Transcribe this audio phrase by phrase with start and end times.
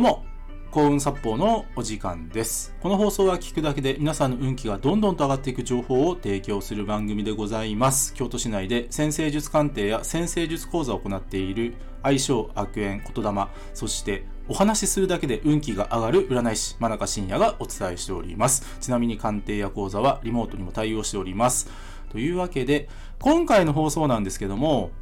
[0.00, 0.24] うも、
[0.70, 2.74] 幸運殺法のお時間です。
[2.80, 8.14] この放送は聞くだけで皆さんの運気がどんどんと上がっていく情報を提供する番組でございます。
[8.14, 18.78] 京都市内で先生術鑑定や先生術講座を行っている相性悪縁言霊、そしてお話しするだけで運気が上がる占い師、真中信也がお伝えしております。
[18.80, 21.68] ちなみに鑑定や講座はリモートにも対応しております。
[22.10, 22.88] というわけで、
[23.18, 24.92] 今回の放送なんですけども、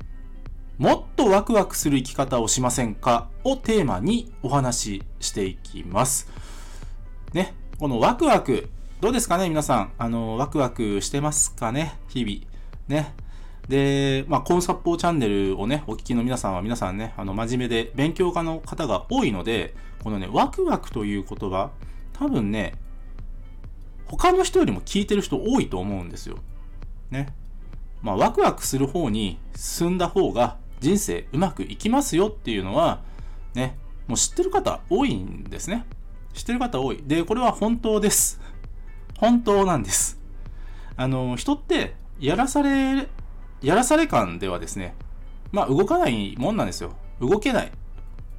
[0.78, 3.28] もっとワクワクする生き方をしませんか？
[3.42, 6.30] をテーマにお話ししていきます。
[7.32, 8.68] ね、このワクワク、
[9.00, 9.92] どうですかね皆さん？
[9.98, 11.98] あの、ワクワクしてますかね？
[12.06, 12.46] 日々。
[12.86, 13.12] ね。
[13.66, 21.72] で、まあ、コンサッポーチャンネルをね、お聞きの皆さんは皆さんね、あの、真面目で勉強家の方が多いので、このね、ワクワクという言葉、
[22.12, 22.74] 多分ね、
[24.06, 26.38] 他の人よりも聞いてる人多いと思うんですよ。
[27.10, 27.34] ね。
[28.00, 33.02] まあ、ワクワクする方に進んだ方が人生うまくいきますよっていうのは、
[33.54, 33.76] ね、
[34.06, 35.84] もう知ってる方多いんですね。
[36.32, 37.02] 知ってる方多い。
[37.06, 38.40] で、これは本当です。
[39.18, 40.20] 本当なんです。
[40.96, 43.08] あの、人って、やらされ、
[43.62, 44.94] やらされ感ではですね、
[45.52, 46.92] まあ、動かないもんなんですよ。
[47.20, 47.72] 動けない。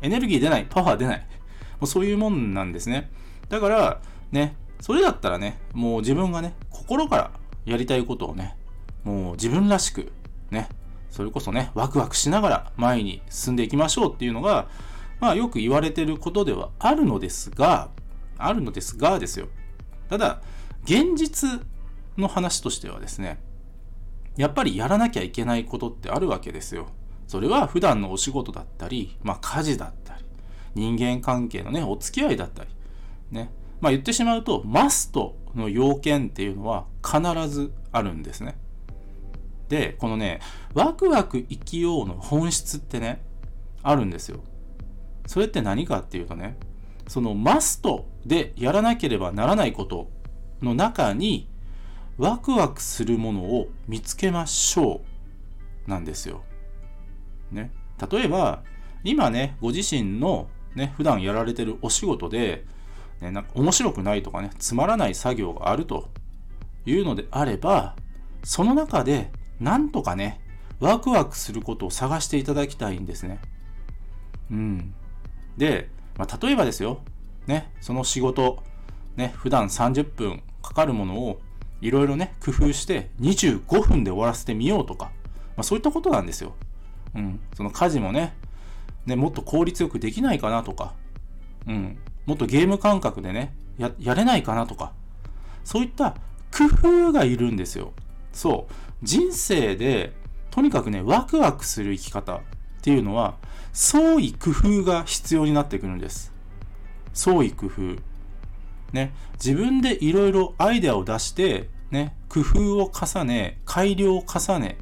[0.01, 0.67] エネルギー出ない。
[0.69, 1.19] パワー出ない。
[1.19, 1.25] も
[1.81, 3.09] うそういうもんなんですね。
[3.49, 7.31] だから、ね、それだったらね、もう自分がね、心から
[7.65, 8.55] やりたいことをね、
[9.03, 10.11] もう自分らしく、
[10.51, 10.69] ね、
[11.09, 14.67] それこそね、ワクワクしながら前に進んでいきましょうっていうのが、
[15.19, 17.89] まあよく言われてることではあるのですが、
[18.37, 19.47] あるのですがですよ。
[20.09, 20.41] ただ、
[20.83, 21.61] 現実
[22.17, 23.39] の話としてはですね、
[24.37, 26.87] やっぱりやらなきゃいけないことってあるわけですよ。
[27.27, 30.23] それは普段のお仕事だったり、まあ家事だったり、
[30.75, 32.69] 人間関係のね、お付き合いだったり、
[33.31, 33.51] ね。
[33.81, 38.55] まあ言ってしまうと、マストの要件っていうのは必ずあるんですね。
[39.69, 40.41] で、このね、
[40.73, 43.21] ワクワク生きようの本質ってね、
[43.83, 44.41] あるんですよ。
[45.27, 46.57] それって何かっていうとね、
[47.07, 50.09] そのマストでやらなければならないこと
[50.61, 51.47] の中に、
[52.17, 55.01] ワクワクするものを見つけましょ
[55.87, 55.89] う。
[55.89, 56.43] なんですよ。
[57.51, 57.71] ね。
[58.11, 58.63] 例えば、
[59.03, 62.65] 今ね、ご自身のね、普段やられてるお仕事で、
[63.21, 66.09] ね、なんか面白くないとかね、つまらない作業があると
[66.85, 67.95] いうのであれば、
[68.43, 70.39] その中でなんとかね、
[70.79, 73.39] ワクワクすることを探していただきたいんですね。
[74.51, 74.93] うん。
[75.57, 76.99] で、まあ、例えばですよ、
[77.47, 78.63] ね、その仕事、
[79.15, 81.41] ね、普段30分かかるものを
[81.81, 85.11] いろいろね、工夫して25分で終わらせてみようとか、
[85.55, 86.53] まあ、そういったことなんですよ。
[87.15, 87.39] うん。
[87.55, 88.35] その家事もね、
[89.05, 90.93] ね、もっと効率よくできないかなとか、
[91.67, 91.97] うん。
[92.25, 94.93] もっとゲーム感覚でね、や、やれないかなとか、
[95.63, 96.15] そういった
[96.55, 97.93] 工夫がいるんですよ。
[98.31, 98.73] そう。
[99.03, 100.13] 人生で、
[100.51, 102.41] とにかくね、ワクワクする生き方っ
[102.81, 103.35] ていうのは、
[103.73, 106.33] 創意工夫が必要になってくるんです。
[107.13, 107.97] 創意工夫。
[108.93, 109.13] ね。
[109.33, 114.77] 自分でいろいろアイデアを出して、ね、工夫を重ね、改良を重ね、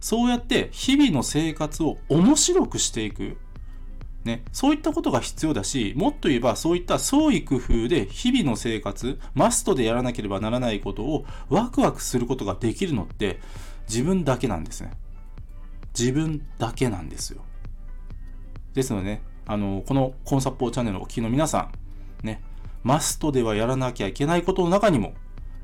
[0.00, 3.36] そうやって日々の生活を面白くしていく。
[4.26, 13.38] ね、そういったことが必要だし、もっと言えばそういった創意工夫で日々の生活、マストでやらなければならないことをワクワクすることができるのって
[13.88, 14.94] 自分だけなんですね。
[15.96, 17.42] 自分だけなんですよ。
[18.74, 21.70] ですのでね、あの、このコンサッポーチャンネルをお聞きの皆さ
[22.22, 22.42] ん、ね、
[22.82, 25.14] マストではやらなきゃいけないことの中にも、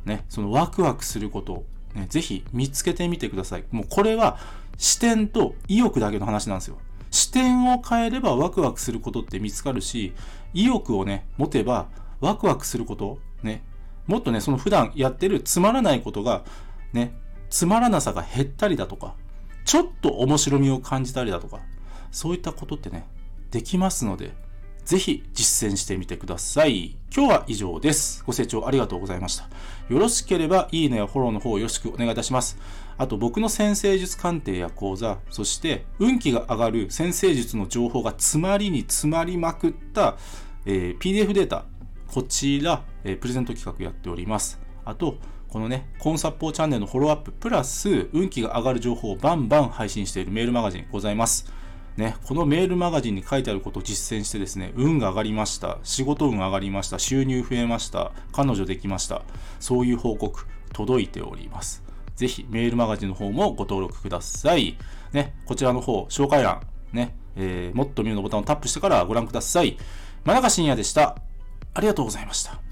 [0.05, 3.65] ね、そのワクワクすることを、ね、ぜひ見つけてみてください。
[3.73, 4.39] もうこれは
[4.79, 6.79] 視点と意欲だけの話なんですよ。
[7.33, 10.13] 視点を変えればワクワクすることって見つかるし、
[10.53, 11.89] 意欲をね、持てば
[12.21, 13.65] ワクワクすること、ね、
[14.07, 16.45] もっとね、その普段やってるつまらないことが、
[16.93, 17.15] ね、
[17.49, 19.15] つまらなさが減ったりだとか、
[19.65, 21.61] ちょっと面白みを感じたりだとか、
[22.11, 23.07] そういったことってね、
[23.51, 24.35] できますので、
[24.85, 26.97] ぜひ実践してみてください。
[27.15, 28.25] 今日は以上です。
[28.27, 29.49] ご清聴ありがとうございました。
[29.89, 32.59] よろしければ、いいねやフォローの方よろしくお願いいたします。
[32.99, 40.17] あと、僕の先生術鑑定や講座、そして、運気が上がる先生術の情報が詰まりに詰まりまくった、
[40.67, 41.67] えー PDF データ、
[42.09, 44.61] こちら、えープレゼント企画やっております。
[44.85, 45.19] あと、
[45.49, 51.53] このね、コンサッポーチャンネルのフォローアップ、プラス、運気が上がる情報をバンバン配信しているメールマガジンございます。
[51.97, 55.79] ね、このメールマガジンに書いてあることを実践してですね、運が上がりました。
[55.83, 56.99] 仕事運が上がりました。
[56.99, 58.13] 収入増えました。
[58.33, 59.23] 彼女できました。
[59.61, 61.83] そういう報告、届いております。
[62.17, 64.79] ぜひ、メールマガジンの方もご登録ください。
[65.13, 66.63] ね、こちらの方、紹介欄、
[66.93, 69.77] ね、えーもっと見るのボタンをタップしてからご覧ください。
[70.25, 71.17] 真中信也でした。
[71.75, 72.72] ありがとうございました。